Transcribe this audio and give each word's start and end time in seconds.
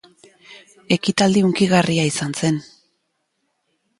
Ekitaldi 0.95 1.43
hunkigarria 1.47 2.07
izan 2.11 2.35
zen. 2.39 2.57